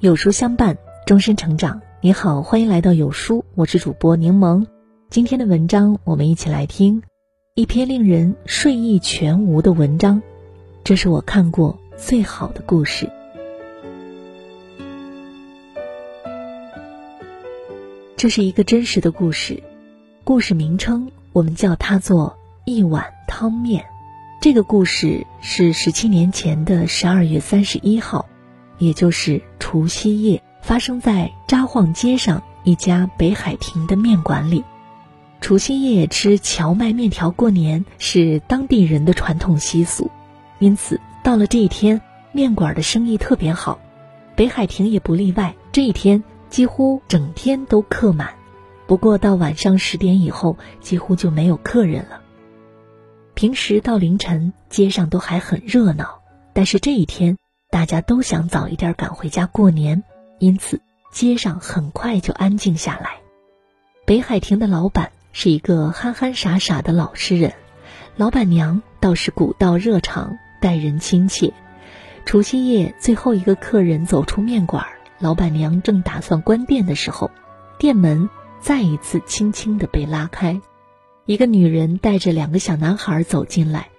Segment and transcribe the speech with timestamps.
[0.00, 1.82] 有书相伴，终身成长。
[2.00, 4.66] 你好，欢迎来到有书，我是主播柠檬。
[5.10, 7.02] 今天的文章，我们一起来听
[7.54, 10.22] 一篇令人睡意全无的文章。
[10.84, 13.10] 这是我看过最好的故事。
[18.16, 19.62] 这是一个真实的故事，
[20.24, 23.84] 故事名称我们叫它做一碗汤面。
[24.40, 28.29] 这个故事是十七年前的十二月三十一号。
[28.80, 34.64] 也就是除夕夜，发生在札幌街上一家北海亭的面馆里。
[35.40, 40.10] 除夕夜吃荞麦面条过年是当地人的传统习俗，
[40.58, 42.00] 因此到了这一天，
[42.32, 43.78] 面馆的生意特别好，
[44.34, 45.54] 北海亭也不例外。
[45.72, 48.34] 这一天几乎整天都客满，
[48.86, 52.20] 不过到晚上十点以后，几乎就没有客人了。
[53.34, 56.22] 平时到凌晨，街上都还很热闹，
[56.54, 57.36] 但是这一天。
[57.70, 60.02] 大家都想早一点赶回家过年，
[60.40, 60.80] 因此
[61.12, 63.20] 街上很快就安静下来。
[64.04, 67.54] 北海亭的老板是一个憨憨傻傻的老实人，
[68.16, 71.54] 老板娘倒是古道热肠，待人亲切。
[72.26, 74.84] 除夕夜最后一个客人走出面馆，
[75.20, 77.30] 老板娘正打算关店的时候，
[77.78, 78.28] 店门
[78.60, 80.60] 再一次轻轻地被拉开，
[81.24, 83.90] 一个女人带着两个小男孩走进来，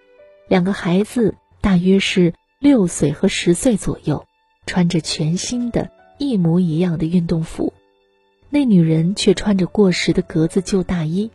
[0.49, 2.33] 两个孩子大约是。
[2.61, 4.27] 六岁和十岁左右，
[4.67, 7.73] 穿着全新的、一模一样的运动服，
[8.51, 11.31] 那女人却穿着过时的格子旧大衣。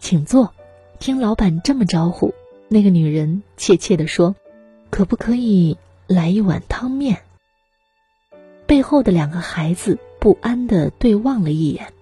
[0.00, 0.52] 请坐。
[0.98, 2.34] 听老板这么招呼，
[2.68, 4.34] 那个女人怯怯地说
[4.90, 7.22] ：“可不可以来一碗汤面？”
[8.66, 11.92] 背后的两个孩子不安地对望了一眼。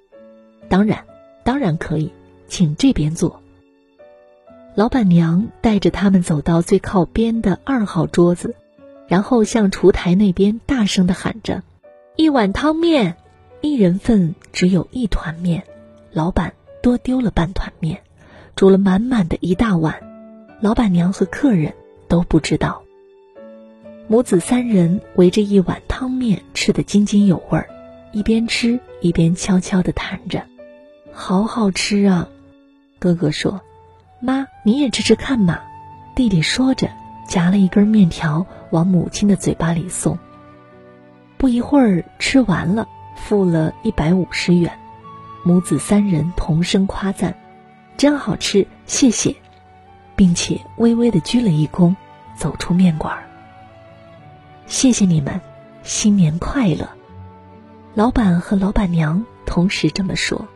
[0.70, 1.04] 当然，
[1.44, 2.10] 当然可以，
[2.48, 3.40] 请这边坐。
[4.78, 8.54] 老板娘带着他们走到最靠边的二号桌子，
[9.08, 11.64] 然后向厨台那边大声的喊着
[12.14, 13.16] ：“一碗汤面，
[13.60, 15.64] 一人份只有一团面。”
[16.14, 18.02] 老板多丢了半团面，
[18.54, 19.96] 煮了满满的一大碗。
[20.60, 21.74] 老板娘和客人
[22.06, 22.84] 都不知道。
[24.06, 27.68] 母子三人围着一碗汤面吃得津津有味儿，
[28.12, 30.44] 一边吃一边悄悄地谈着
[31.10, 32.28] ：“好好吃啊！”
[33.00, 33.60] 哥哥说。
[34.20, 35.60] 妈，你也吃吃看嘛。
[36.14, 36.90] 弟弟说着，
[37.26, 40.18] 夹了一根面条往母亲的嘴巴里送。
[41.36, 44.76] 不一会儿吃完了，付了一百五十元。
[45.44, 47.36] 母子三人同声夸赞
[47.96, 49.36] ：“真好吃，谢谢！”
[50.16, 51.94] 并且微微的鞠了一躬，
[52.34, 53.16] 走出面馆。
[54.66, 55.40] 谢谢你们，
[55.84, 56.88] 新年快乐！
[57.94, 60.48] 老板和老板娘同时这么说。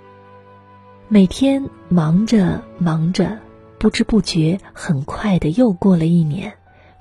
[1.07, 3.39] 每天忙着忙着。
[3.83, 6.53] 不知不觉，很快的又过了一年，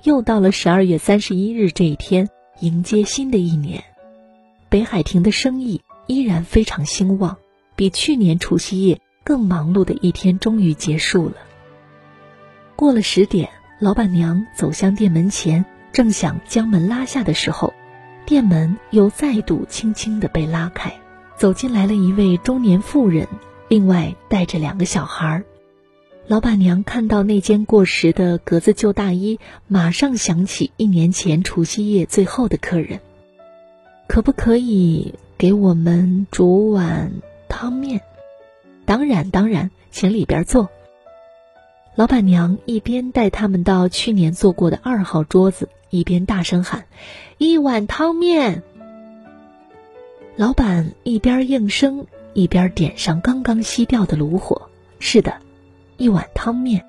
[0.02, 2.28] 又到了十二月三十一日这一天，
[2.58, 3.84] 迎接新的一年。
[4.68, 7.36] 北海亭的生意依然非常兴旺，
[7.76, 11.36] 比去年除夕夜更忙碌的一天终于结束了。
[12.74, 17.72] 过了十点，老板娘走向店门前，正想将门拉下的时候，
[18.26, 20.92] 店门又再度轻轻的被拉开，
[21.36, 23.28] 走进来了一位中年妇人，
[23.68, 25.44] 另外带着两个小孩儿。
[26.32, 29.38] 老板娘看到那件过时的格子旧大衣，
[29.68, 33.00] 马上想起一年前除夕夜最后的客人。
[34.08, 37.12] 可不可以给我们煮碗
[37.50, 38.00] 汤面？
[38.86, 40.70] 当然，当然，请里边坐。
[41.96, 46.86] 老板娘一边带他们到去年坐过的二号桌子，一边大声喊
[47.36, 48.62] ：“一碗汤面！”
[50.36, 54.70] 老板一边应声，一边点上刚刚熄掉的炉火。
[54.98, 55.34] 是的。
[55.96, 56.84] 一碗汤面。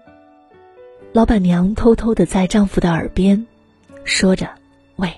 [1.11, 3.45] 老板娘偷偷的在丈夫的耳边
[4.03, 4.49] 说着
[4.97, 5.13] ：“喂，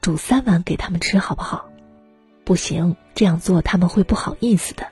[0.00, 1.68] 煮三碗给他们吃好不好？”
[2.44, 4.86] 不行，这样做他们会不好意思的。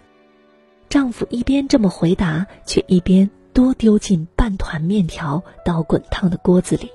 [0.88, 6.90] 丈夫一边这么回答，却一边多丢进半团面条到滚烫的锅子里。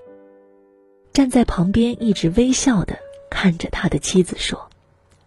[1.12, 2.98] 站在旁边一直微笑的
[3.30, 4.70] 看着他的妻子说：“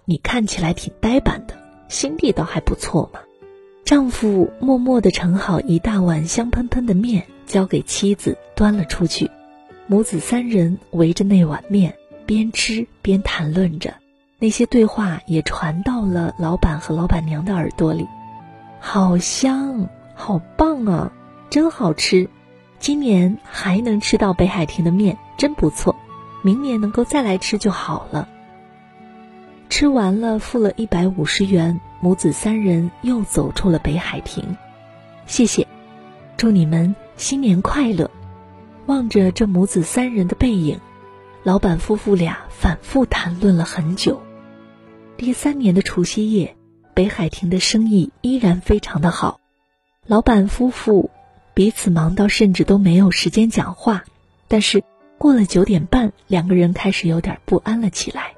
[0.04, 1.54] 你看起来挺呆板的，
[1.88, 3.20] 心地倒还不错嘛。”
[3.92, 9.30] 丈夫默默地盛好一大碗香喷喷的面，交给妻子端了出去。
[9.86, 11.94] 母子三人围着那碗面，
[12.24, 13.92] 边吃边谈论着，
[14.38, 18.08] 那些对话也传到了老板和老板娘的耳朵里。
[18.80, 21.12] 好香，好棒啊，
[21.50, 22.30] 真好吃！
[22.78, 25.94] 今年还能吃到北海亭的面，真不错。
[26.42, 28.26] 明年能够再来吃就好了。
[29.68, 31.78] 吃完了，付了一百五十元。
[32.02, 34.56] 母子三人又走出了北海亭，
[35.26, 35.69] 谢谢，
[36.37, 38.10] 祝你们新年快乐。
[38.87, 40.81] 望着这母子三人的背影，
[41.44, 44.20] 老板夫妇俩反复谈论了很久，
[45.16, 46.56] 第三年的除夕夜，
[46.93, 49.38] 北海亭的生意依然非常的好，
[50.04, 51.08] 老板夫妇
[51.54, 54.02] 彼此忙到甚至都没有时间讲话。
[54.49, 54.82] 但是
[55.19, 58.32] 过了九点半，两个人开始有点不安了起来。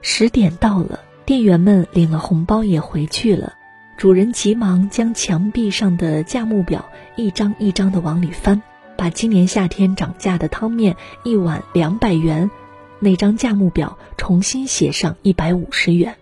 [0.00, 3.52] 十点到了，店员们领了红包也回去了，
[3.98, 8.62] 主人急忙将墙壁上的价目表一张一张的往里翻，
[8.96, 12.50] 把今年夏天涨价的汤面一碗两百元。
[12.98, 16.16] 那张价目表重新写上一百五十元。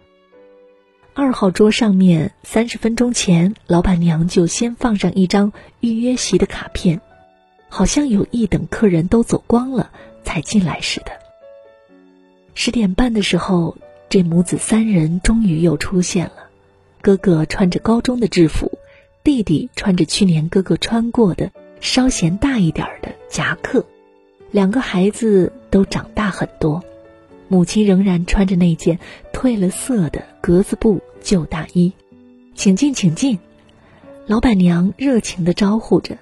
[1.14, 7.00] 二号桌上面，三十分钟前，老板娘就先放上一张预约席的卡片，
[7.68, 9.88] 好像有意等客人都走光了
[10.24, 11.12] 才进来似的。
[12.54, 13.76] 十点半的时候，
[14.08, 16.50] 这母子三人终于又出现了。
[17.00, 18.78] 哥哥穿着高中的制服，
[19.22, 23.84] 弟弟穿着去年哥哥穿过的稍嫌大一点的夹克。
[24.50, 26.82] 两个孩子都长大很多，
[27.48, 28.98] 母亲仍然穿着那件
[29.32, 31.92] 褪了色的格子布旧大衣。
[32.54, 33.38] 请进，请进。
[34.26, 36.18] 老板娘热情地招呼着，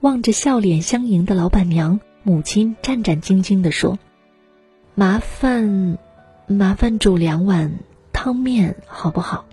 [0.00, 3.98] 望着笑脸相迎的老板娘，母亲战战兢兢地说
[4.94, 5.96] ：“麻烦，
[6.46, 7.78] 麻烦煮两碗
[8.12, 9.44] 汤面，好不好？”“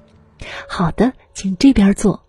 [0.68, 2.24] 好的，请这边坐。”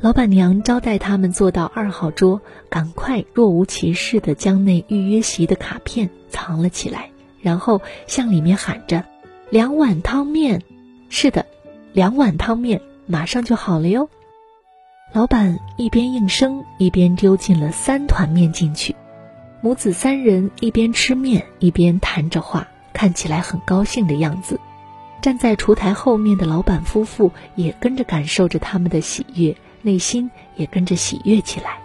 [0.00, 7.10] 老板娘招待他们坐到二号桌，赶快若无其事地将那预约席的卡片藏了起来，
[7.42, 9.04] 然后向里面喊着
[9.50, 10.62] ：“两碗汤面，
[11.08, 11.46] 是的，
[11.92, 14.08] 两碗汤面，马上就好了哟。”
[15.12, 18.94] 老板一边应声，一边丢进了三团面进去。
[19.60, 22.68] 母子三人一边吃面，一边谈着话，
[22.98, 24.58] 看起来很高兴的样子。
[25.20, 29.56] 站在厨台后面的老板夫妇也跟着感受着他们的喜悦。
[29.80, 31.78] 内心也跟着喜悦起来。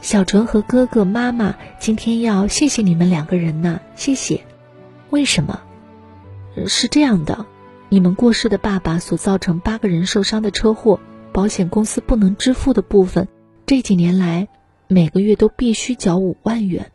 [0.00, 4.44] 小纯和哥哥妈妈今天要谢谢你们两个人呢，谢谢。
[5.10, 5.60] 为什么？
[6.66, 7.46] 是这样的，
[7.88, 10.98] 你们过世的爸爸所造成八个人受伤的车祸，
[11.32, 13.28] 保险公司不能支付的部分，
[13.66, 14.48] 这几年来
[14.88, 16.90] 每个月都必须缴五万元。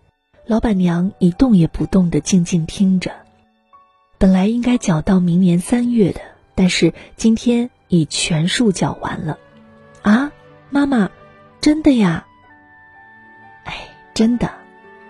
[0.46, 3.12] 老板娘一动也不动的静静听着。
[4.24, 6.22] 本来应该缴到明年三月的，
[6.56, 9.38] 但是今天已全数缴完了。
[10.02, 10.32] 啊，
[10.70, 11.12] 妈妈，
[11.60, 12.26] 真的呀？
[13.66, 14.50] 哎，真的，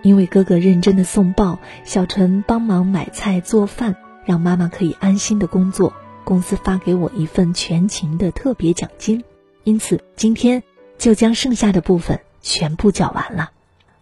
[0.02, 5.94] 因为哥哥认真的送报，小陈帮忙买菜做饭，让妈妈可以安心的工作。
[6.24, 9.24] 公司发给我一份全勤的特别奖金，
[9.64, 10.64] 因此今天
[10.98, 13.52] 就将剩下的部分全部缴完了。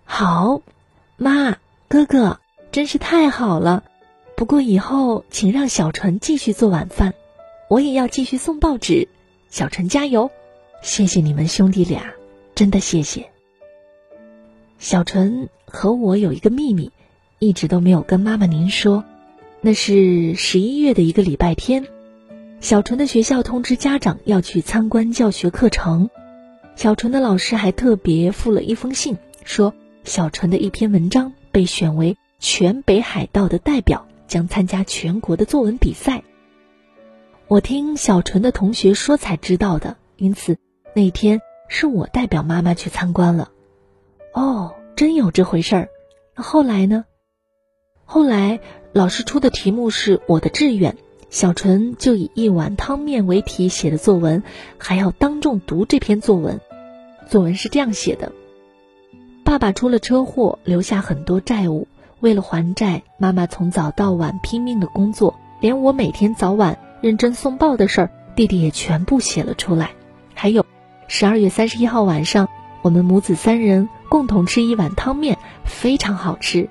[0.05, 0.61] 好，
[1.17, 1.57] 妈，
[1.89, 2.39] 哥哥
[2.71, 3.83] 真是太好了。
[4.41, 7.13] 不过以后请让小陈继续做晚饭，
[7.69, 9.07] 我也要继续送报纸。
[9.51, 10.31] 小陈加油！
[10.81, 12.11] 谢谢你们兄弟俩，
[12.55, 13.29] 真的谢谢。
[14.79, 16.91] 小纯和我有一个秘密，
[17.37, 19.05] 一直都没有跟妈妈您说。
[19.61, 21.85] 那是十一月的一个礼拜天，
[22.61, 26.09] 小纯的学校通知家长要去参观教学课程。
[26.75, 36.23] 小纯的老师还特别附了一封信，说小纯的一篇文章被选为全北海道的代表，将参加全国的作文比赛。
[37.49, 40.57] 我听小纯的同学说才知道的，因此。
[40.95, 43.51] 那天是我代表妈妈去参观了，
[44.33, 45.89] 哦，真有这回事儿。
[46.33, 47.03] 那后来呢？
[48.05, 48.61] 后来
[48.93, 50.95] 老师出的题目是我的志愿，
[51.29, 54.43] 小纯就以一碗汤面为题写的作文，
[54.77, 56.61] 还要当众读这篇作文。
[57.27, 58.31] 作文是这样写的：
[59.43, 61.87] 爸爸出了车祸，留下很多债务，
[62.21, 69.91] 为了还债，妈妈从早到晚拼命的工作，连我每天早晚认真送报的事儿，弟弟也全部写了出来，
[70.35, 70.65] 还有。
[71.07, 72.47] 十二月三十一号晚上，
[72.83, 76.69] 我们母子三人共同吃一碗汤面，非常好吃。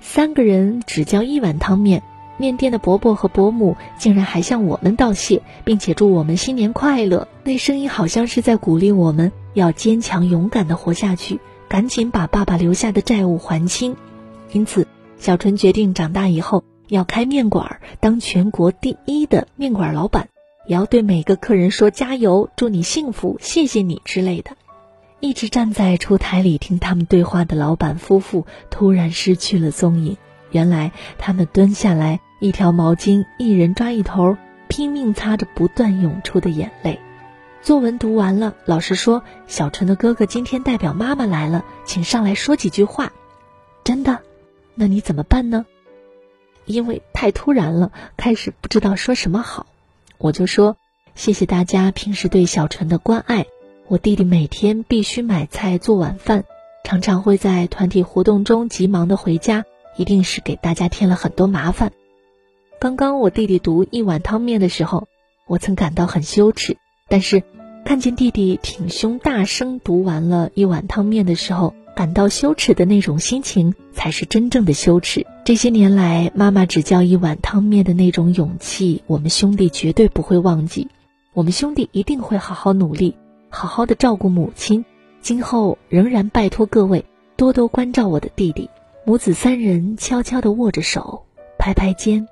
[0.00, 2.02] 三个人只叫一碗汤面，
[2.36, 7.28] 面店的伯伯和伯母竟然还向我们道谢，并且祝我们新年快乐。
[7.44, 13.96] 那声音好像是在鼓励我们要坚强勇敢的活下去，赶紧把爸爸留下的债务还清。
[14.52, 20.28] 因此，小春决定长大以后要开面馆，当全国第一的面馆老板。
[20.66, 24.52] 也要对每个客人说加油，祝你幸福，谢谢你之类的。
[25.18, 30.16] 一直站在厨台里听他们对话的老板夫妇突然失去了踪影。
[30.50, 34.36] 原来他们蹲下来，一条毛巾，一人抓一头，
[34.68, 37.00] 拼命擦着不断涌出的眼泪。
[37.60, 43.12] 作文读完了，老师说：“小纯的哥哥今天代表妈妈来了，请上来说几句话。”
[43.82, 44.20] 真的？
[44.74, 45.66] 那你怎么办呢？
[46.64, 49.66] 因为太突然了，开始不知道说什么好。
[50.18, 50.76] 我就说，
[51.14, 53.46] 谢谢大家平时对小陈的关爱。
[53.88, 56.44] 我弟弟每天必须买菜做晚饭，
[56.84, 59.64] 常常会在团体活动中急忙的回家，
[59.96, 61.92] 一定是给大家添了很多麻烦。
[62.78, 65.08] 刚刚我弟弟读一碗汤面的时候，
[65.46, 66.76] 我曾感到很羞耻，
[67.08, 67.42] 但是
[67.84, 75.26] 看见弟弟挺胸大声读完了一碗汤面的时候，感到羞耻的那种心情才是真正的羞耻。
[75.44, 80.88] 这些年来，妈妈只教一碗汤面的那种勇气，我们兄弟绝对不会忘记。
[81.34, 83.16] 我们兄弟一定会好好努力，
[83.48, 84.84] 好好的照顾母亲。
[85.20, 87.04] 今后仍然拜托各位
[87.36, 88.68] 多多关照我的弟弟。
[89.04, 91.24] 母子三人悄悄地握着手，
[91.58, 92.26] 拍拍肩，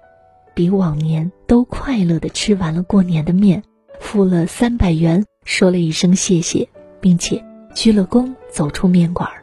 [0.55, 3.62] 比往年都快乐地吃完了过年的面，
[3.99, 6.69] 付了三百元，说了一声谢谢，
[7.00, 9.39] 并且鞠了躬，走出面馆儿。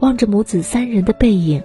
[0.00, 1.62] 望着母子三人的背影，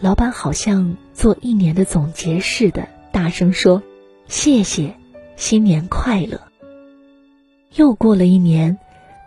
[0.00, 3.82] 老板好像做一年的总结似的，大声说
[4.26, 4.94] ：“谢谢，
[5.36, 6.40] 新年快乐。”
[7.76, 8.78] 又过了一年，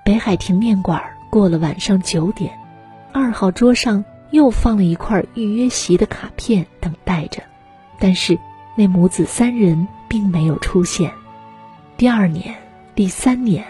[0.03, 2.57] 北海亭面馆过了晚上九点，
[3.11, 4.03] 二号桌上。
[4.31, 7.41] 又放了一块预约席的卡片，等待着，
[7.97, 8.37] 但是
[8.75, 11.13] 那母子三人并没有出现。
[11.95, 12.53] 第二年、
[12.93, 13.63] 第三年，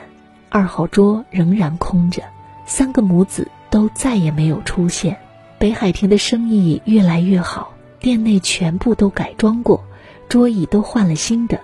[0.50, 2.24] 二号桌仍然空着，
[2.66, 5.18] 三个母子都再也没有出现。
[5.60, 9.84] 北海亭的生意越来越好，店内全部都改装过，
[10.30, 11.60] 桌椅都换了新的，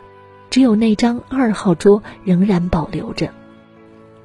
[0.50, 3.30] 只有那张二号桌仍然保留着。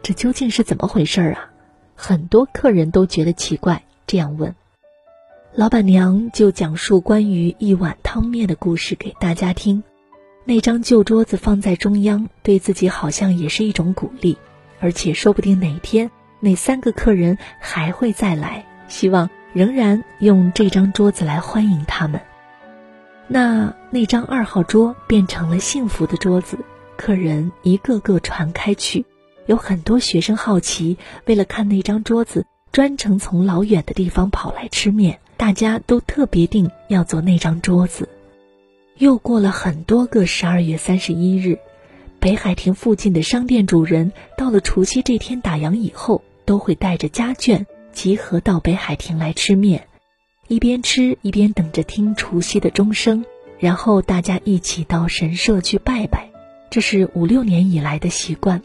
[0.02, 1.50] 这究竟是怎么回事啊？
[1.94, 3.82] 很多客人都觉得奇怪。
[4.06, 4.54] 这样问，
[5.54, 9.82] 老板娘就讲述关于一碗汤面的故事给大家听。
[10.46, 14.38] 那张旧桌子放在中央，对自己好像也是一种鼓励，
[14.80, 22.20] 而且说不定哪天那三个客人还会再来，希望仍然用这张桌子来欢迎他们。
[23.26, 26.58] 那那张二号桌变成了幸福的桌子，
[26.96, 29.04] 客人一个个传开去，
[29.46, 32.46] 有很多学生好奇，为了看那张桌子。
[32.70, 38.08] 专程从老远的地方跑来吃面，大家都特别定要坐那张桌子。
[38.98, 41.58] 又过了很多个十二月三十一日，
[42.20, 49.86] 北海亭附近的商店主人到了除夕这天打烊以后，都会带着家眷集合到北海亭来吃面，
[50.48, 53.24] 一边吃一边等着听除夕的钟声，
[53.58, 56.28] 然后大家一起到神社去拜拜。
[56.70, 58.62] 这是五六年以来的习惯。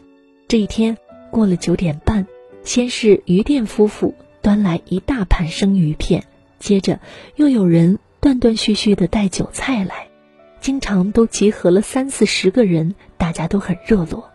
[0.48, 0.98] 这一天
[1.30, 2.26] 过了九点半。
[2.64, 6.24] 先是鱼店夫妇端来一大盘生鱼片，
[6.58, 6.98] 接着
[7.36, 10.08] 又有人断断续续的带酒菜来，
[10.62, 14.30] 经常都集合了三四十个人，大家都很热络。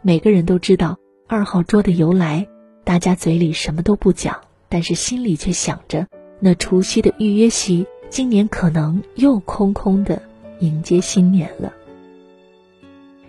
[0.00, 0.96] 每个人都知道
[1.28, 2.48] 二号桌的由来，
[2.84, 6.06] 大家嘴里什么都不讲，但是心里却想着
[6.38, 10.22] 那除夕的预约席，今年可能又空空的
[10.60, 11.70] 迎接新年了。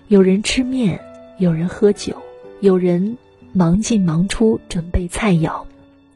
[0.07, 1.01] 有人吃面，
[1.39, 2.15] 有人喝酒，
[2.61, 3.17] 有人。
[3.51, 5.65] 忙进忙出，准备菜肴，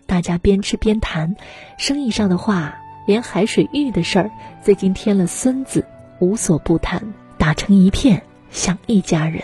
[0.06, 1.36] 大家边吃边谈，
[1.78, 4.32] 生意上的话，连海水浴的事儿，
[4.64, 5.86] 最近添了孙子，
[6.22, 8.24] 无所不谈，打成一片，
[8.56, 9.44] 像一家人。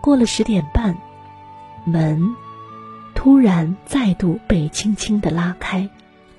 [0.00, 0.96] 过了十点半，
[1.84, 2.34] 门
[3.14, 5.88] 突然再度被轻轻的拉开，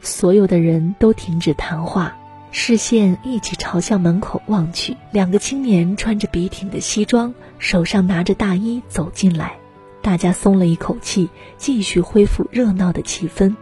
[0.01, 2.17] 所有的人都停止谈话，
[2.51, 4.97] 视线一起朝向门口望去。
[5.11, 9.57] 两个青年穿着笔挺的西装，手上拿着大衣走进来。
[10.01, 13.55] 大家松了一口气，继续恢复热闹的气氛。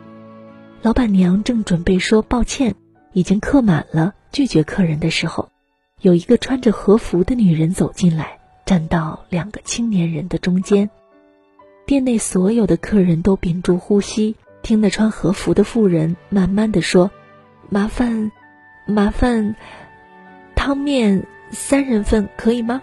[0.82, 2.76] 老板娘正准备说抱歉，
[3.12, 5.50] 已经客满了，拒绝客人的时候，
[6.02, 8.37] 有一个穿着和服的女人走进来，
[8.68, 10.90] 站到两个青年人的中间。
[11.86, 17.10] 店内所有的客人都屏住呼吸，听那穿和服的妇人慢慢的说
[17.72, 18.30] ：“麻烦，
[18.86, 19.56] 麻烦，
[20.54, 22.82] 汤面三人份可以吗？”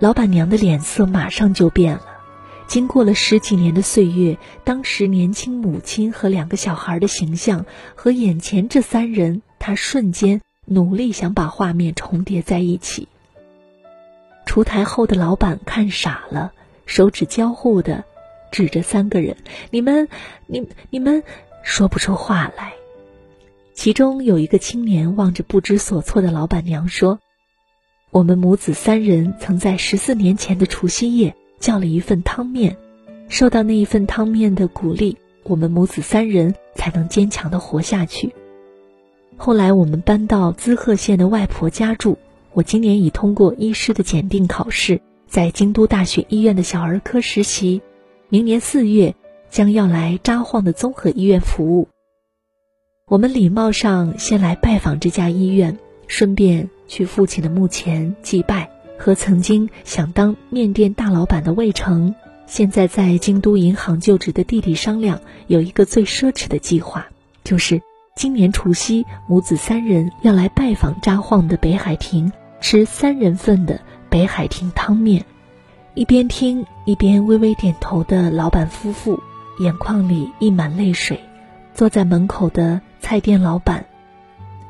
[0.00, 2.02] 老板娘的脸色马上就变了。
[2.66, 13.06] 经过了十几年的岁月，当时年轻母亲和两个小孩的形象和眼前这三人，她瞬间努力想把画面重叠在一起。
[14.46, 16.52] 出台后的老板看傻了，
[16.86, 18.04] 手指交互的
[18.50, 19.36] 指着三个人
[19.70, 20.08] ：“你们，
[20.46, 21.22] 你你们
[21.62, 22.72] 说不出话来。”
[23.74, 27.18] 其中有一个青年望着不知所措的老板娘说。
[28.12, 32.76] 我们母子三人曾在十四年前的除夕夜叫了一份汤面，
[33.28, 38.34] 受到那一份汤面的鼓励，我们母子三人才能坚强的活下去。
[39.36, 42.18] 后来我们搬到滋贺县的外婆家住，
[42.52, 47.82] 我今年已通过医师的检定考试，在京都大学医院的小儿科实习，
[48.28, 49.14] 明年四月
[49.50, 51.88] 将要来札幌的综合医院服务。
[53.06, 56.70] 我们礼貌上先来拜访这家医院，顺便。
[56.90, 62.16] 去父亲的墓前祭拜，和曾经想当面店大老板的魏成，
[62.48, 67.06] 现在在京都银行就职的弟弟商量，有一个最奢侈的计划，
[67.44, 67.80] 就是
[68.16, 75.24] 今年除夕，母子三人要来拜访札幌的北海亭，吃三人份的北海厅汤面。
[75.94, 79.20] 一边听一边微微点头的老板夫妇，
[79.58, 81.20] 眼眶里溢满泪水。
[81.74, 83.86] 坐在门口的菜店老板，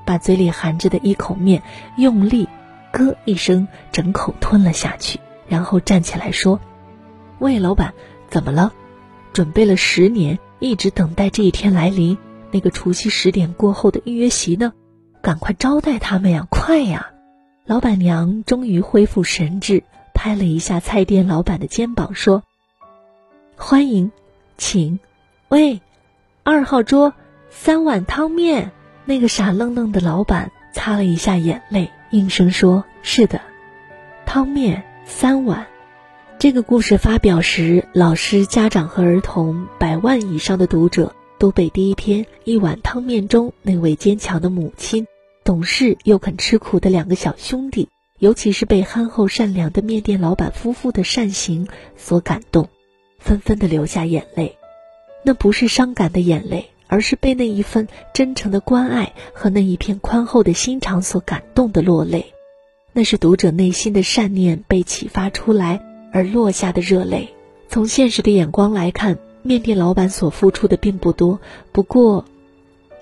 [0.05, 1.63] 把嘴里含着的一口面
[1.97, 2.49] 用力
[2.93, 6.61] “咯”一声整口吞了下去，然后站起来说
[7.39, 7.93] ：“喂，老板，
[8.29, 8.73] 怎么了？
[9.33, 12.17] 准备了十年，一直等待这一天来临。
[12.51, 14.73] 那个除夕十点过后的预约席呢？
[15.23, 16.47] 赶快招待他们呀！
[16.51, 17.11] 快呀！”
[17.71, 19.85] 老板娘终于恢复神智。
[20.13, 22.43] 拍了一下菜店老板的肩膀，说
[23.55, 24.11] ：“欢迎，
[24.59, 24.99] 请，
[25.47, 25.81] 喂，
[26.43, 27.15] 二号桌
[27.49, 28.73] 三碗汤面。”
[29.07, 33.41] 那个傻愣愣的老板擦了一下眼泪，应声说：“是的，
[34.27, 35.69] 汤面三碗。”
[36.41, 45.07] 这个故事发表时，老师、家长和儿童百万以上的读者都被第一篇《一碗汤面》中那位坚强的母亲、
[45.51, 47.89] 懂事又肯吃苦的两个小兄弟。
[48.21, 51.67] 尤其是被憨厚善良的面店老板夫妇的善行
[51.97, 52.69] 所感动，
[53.19, 54.59] 纷纷的流下眼泪。
[55.25, 62.33] 那不是伤感的眼泪，而是被那一份真诚的关爱和那一片宽厚的心肠所感动的落泪。
[62.93, 65.81] 那是读者内心的善念被启发出来
[66.13, 67.31] 而落下的热泪。
[67.69, 71.41] 从现实的眼光来看，面店老板所付出的并不多，
[71.73, 72.25] 不过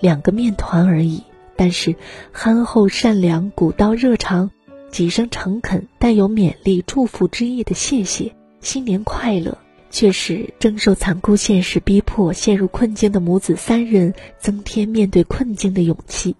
[0.00, 1.24] 两个面团而已。
[1.58, 1.96] 但是
[2.32, 4.50] 憨厚善良、古道热肠。
[4.90, 9.58] 几声诚恳、带有勉励、祝福之意的谢谢，新年快乐，
[9.90, 16.36] 却使正受残酷现实逼迫、陷入困境的母子三人增添面对困境的勇气。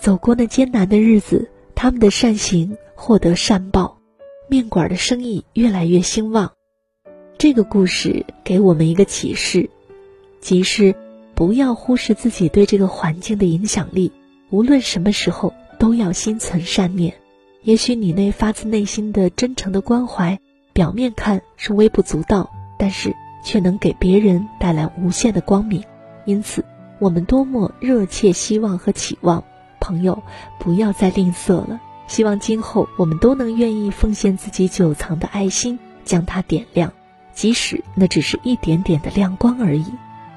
[0.00, 3.98] 走过那艰难的日子，他们的善行获得善报，
[4.48, 6.52] 面馆的生意越来越兴旺。
[7.36, 9.68] 这个故事给我们一个启示，
[10.40, 10.94] 即是
[11.34, 14.12] 不要忽视自己对这个环境的影响力，
[14.50, 17.14] 无论什么时候都要心存善念。
[17.62, 20.38] 也许你那发自内心的真诚的关怀，
[20.72, 25.82] 表面看是微不足道，但是却能给别人带来无限的光明。
[26.26, 26.64] 因此，
[27.00, 29.42] 我们多么热切希望和期望，
[29.80, 30.22] 朋友
[30.60, 31.80] 不要再吝啬了。
[32.06, 36.92] 希望今后我们都能愿意奉献自己久藏的爱心，将它点亮，
[37.32, 39.86] 即使那只是一点点的亮光而已。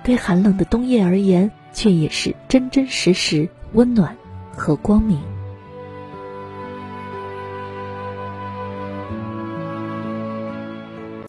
[0.01, 4.15] 对寒冷的冬夜而言，却也是真真实实温暖
[4.55, 5.38] 和光明。